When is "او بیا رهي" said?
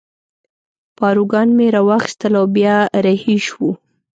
2.39-3.35